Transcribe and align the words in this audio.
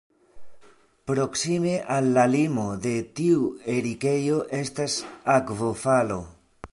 Proksime 1.09 1.73
al 1.97 2.07
la 2.15 2.23
limo 2.35 2.65
de 2.87 2.95
tiu 3.21 3.45
erikejo 3.75 4.41
estas 4.63 4.97
akvofalo. 5.35 6.19